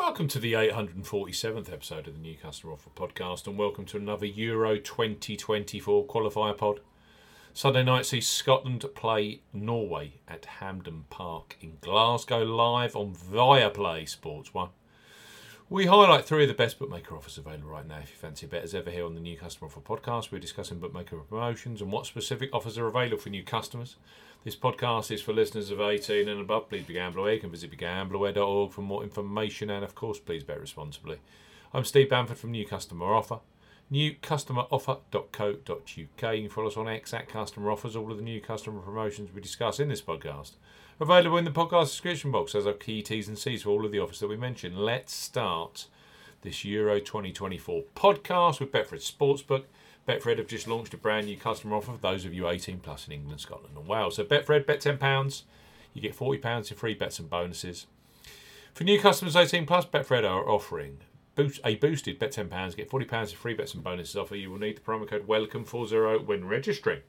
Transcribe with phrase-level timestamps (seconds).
[0.00, 4.24] Welcome to the 847th episode of the New Customer Offer podcast, and welcome to another
[4.24, 6.80] Euro 2024 qualifier pod.
[7.52, 14.54] Sunday night sees Scotland play Norway at Hampden Park in Glasgow live on Viaplay Sports
[14.54, 14.70] 1.
[15.72, 17.98] We highlight three of the best bookmaker offers available right now.
[17.98, 20.40] If you fancy a bet as ever here on the New Customer Offer podcast, we're
[20.40, 23.94] discussing bookmaker promotions and what specific offers are available for new customers.
[24.42, 26.68] This podcast is for listeners of 18 and above.
[26.68, 27.34] Please be gamble aware.
[27.34, 31.18] You can visit begambleaware.org for more information and, of course, please bet responsibly.
[31.72, 33.38] I'm Steve Bamford from New Customer Offer
[33.92, 35.88] newcustomeroffer.co.uk.
[35.96, 37.96] You can follow us on X at Customer Offers.
[37.96, 40.52] All of the new customer promotions we discuss in this podcast
[41.00, 43.90] available in the podcast description box as our key T's and C's for all of
[43.90, 44.76] the offers that we mentioned.
[44.76, 45.86] Let's start
[46.42, 49.64] this Euro 2024 podcast with Betfred Sportsbook.
[50.06, 53.06] Betfred have just launched a brand new customer offer for those of you 18 plus
[53.06, 54.16] in England, Scotland, and Wales.
[54.16, 55.42] So Betfred, bet £10,
[55.94, 57.86] you get £40 in free bets and bonuses.
[58.74, 60.98] For new customers 18 plus, Betfred are offering
[61.34, 64.36] boost, a boosted bet £10, get £40 of free bets and bonuses offer.
[64.36, 67.00] You will need the promo code WELCOME40 when registering.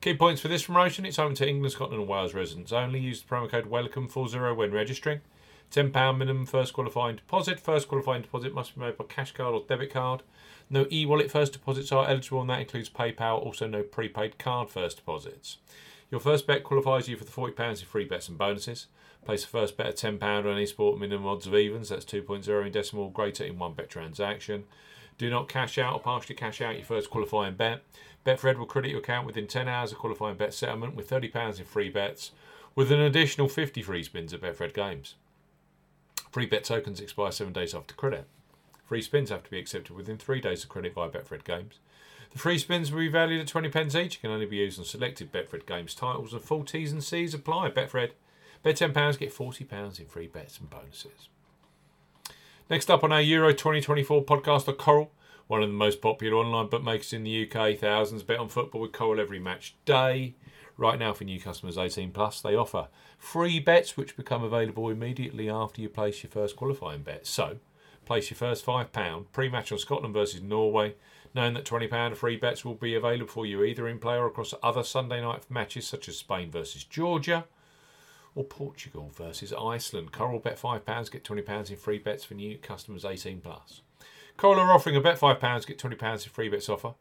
[0.00, 3.00] Key points for this promotion it's open to England, Scotland, and Wales residents only.
[3.00, 5.20] Use the promo code WELCOME40 when registering.
[5.70, 7.58] £10 minimum first qualifying deposit.
[7.58, 10.22] First qualifying deposit must be made by cash card or debit card.
[10.70, 13.44] No e wallet first deposits are eligible, and that includes PayPal.
[13.44, 15.58] Also, no prepaid card first deposits.
[16.14, 18.86] Your first bet qualifies you for the £40 in free bets and bonuses.
[19.24, 22.64] Place a first bet of £10 on any sport minimum odds of evens, that's 2.0
[22.64, 24.62] in decimal, greater in one bet transaction.
[25.18, 27.82] Do not cash out or partially cash out your first qualifying bet.
[28.24, 31.64] Betfred will credit your account within 10 hours of qualifying bet settlement with £30 in
[31.64, 32.30] free bets,
[32.76, 35.16] with an additional 50 free spins at Betfred Games.
[36.30, 38.28] Free bet tokens expire seven days after credit.
[38.84, 41.78] Free spins have to be accepted within three days of credit via Betfred Games.
[42.32, 44.84] The free spins will be valued at 20 pence each, can only be used on
[44.84, 47.70] selected Betfred Games titles, and full T's and C's apply.
[47.70, 48.10] Betfred
[48.64, 51.28] Bet £10, get £40 in free bets and bonuses.
[52.70, 55.12] Next up on our Euro 2024 podcast are Coral,
[55.48, 57.78] one of the most popular online bookmakers in the UK.
[57.78, 60.34] Thousands bet on football with Coral every match day.
[60.78, 62.88] Right now, for new customers 18 plus, they offer
[63.18, 67.26] free bets which become available immediately after you place your first qualifying bet.
[67.26, 67.58] So,
[68.04, 70.94] place your first £5 pre match on Scotland versus Norway,
[71.34, 74.26] knowing that £20 of free bets will be available for you either in play or
[74.26, 77.44] across other Sunday night matches such as Spain versus Georgia
[78.34, 80.12] or Portugal versus Iceland.
[80.12, 83.82] Coral bet £5, get £20 in free bets for new customers 18 plus.
[84.36, 86.94] Coral are offering a bet £5, get £20 in free bets offer.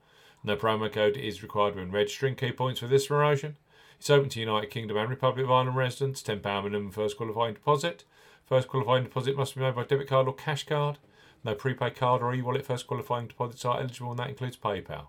[0.44, 2.36] No promo code is required when registering.
[2.36, 3.56] Key points for this promotion.
[3.98, 6.22] It's open to United Kingdom and Republic of Ireland residents.
[6.22, 8.04] £10 minimum first qualifying deposit.
[8.54, 11.00] First qualifying deposit must be made by debit card or cash card.
[11.44, 15.08] No prepaid card or e-wallet first qualifying deposits are eligible and that includes PayPal.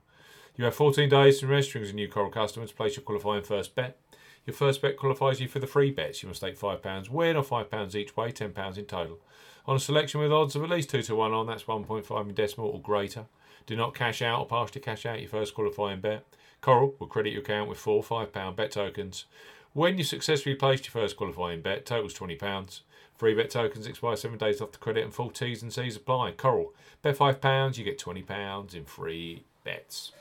[0.56, 3.42] You have 14 days to registering as a new Coral customer to place your qualifying
[3.42, 3.98] first bet.
[4.46, 6.22] Your first bet qualifies you for the free bets.
[6.22, 9.18] You must stake £5 win or £5 each way, £10 in total.
[9.66, 12.34] On a selection with odds of at least 2 to 1 on, that's 1.5 in
[12.34, 13.26] decimal or greater.
[13.66, 16.24] Do not cash out or partially cash out your first qualifying bet.
[16.62, 19.26] Coral will credit your account with four £5 bet tokens.
[19.74, 22.80] When you successfully placed your first qualifying bet, totals £20.
[23.16, 26.30] Free bet tokens expire seven days after credit and full T's and C's apply.
[26.30, 30.12] Coral, bet £5, you get £20 in free bets.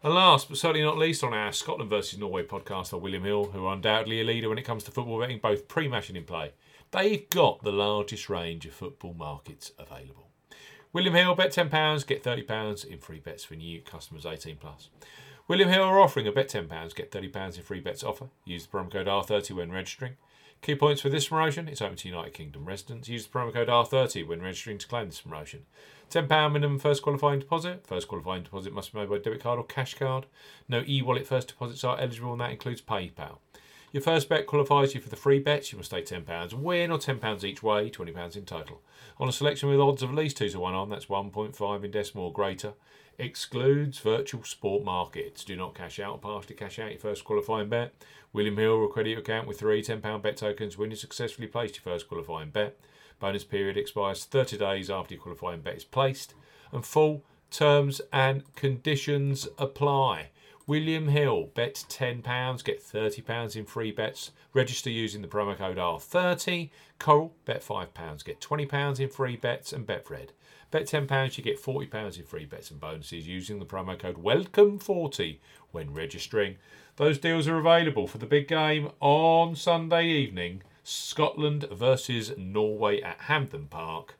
[0.00, 3.46] And last but certainly not least, on our Scotland versus Norway podcast are William Hill,
[3.46, 6.16] who are undoubtedly a leader when it comes to football betting, both pre match and
[6.16, 6.52] in play.
[6.92, 10.28] They've got the largest range of football markets available.
[10.92, 14.88] William Hill, bet £10, get £30 in free bets for new customers 18 plus.
[15.48, 18.28] William Hill are offering a bet £10, get £30 in free bets offer.
[18.44, 20.16] Use the promo code R30 when registering.
[20.60, 23.08] Key points for this promotion it's open to United Kingdom residents.
[23.08, 25.64] Use the promo code R30 when registering to claim this promotion.
[26.10, 27.86] £10 minimum first qualifying deposit.
[27.86, 30.26] First qualifying deposit must be made by debit card or cash card.
[30.68, 33.38] No e wallet first deposits are eligible, and that includes PayPal.
[33.90, 35.72] Your first bet qualifies you for the free bets.
[35.72, 38.82] You must stake £10 win or £10 each way, £20 in total.
[39.18, 41.90] On a selection with odds of at least 2 to 1 on, that's 1.5 in
[41.90, 42.74] decimal or greater.
[43.20, 45.44] Excludes virtual sport markets.
[45.44, 47.92] Do not cash out or partially cash out your first qualifying bet.
[48.32, 51.76] William Hill will credit your account with three £10 bet tokens when you successfully placed
[51.76, 52.78] your first qualifying bet.
[53.18, 56.34] Bonus period expires 30 days after your qualifying bet is placed.
[56.70, 60.28] And full terms and conditions apply.
[60.68, 64.32] William Hill, bet £10, get £30 in free bets.
[64.52, 66.68] Register using the promo code R30.
[66.98, 69.72] Coral, bet £5, get £20 in free bets.
[69.72, 70.28] And Betfred,
[70.70, 75.38] bet £10, you get £40 in free bets and bonuses using the promo code WELCOME40
[75.72, 76.56] when registering.
[76.96, 83.20] Those deals are available for the big game on Sunday evening Scotland versus Norway at
[83.20, 84.16] Hampden Park.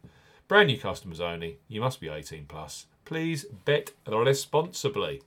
[0.49, 1.59] Brand new customers only.
[1.69, 2.87] You must be 18 plus.
[3.05, 5.17] Please bet responsibly.